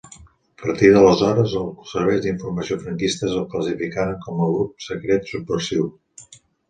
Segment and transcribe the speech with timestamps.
[0.53, 5.87] A partir d'aleshores, els serveis d'informació franquistes el classificaren com a grup secret subversiu.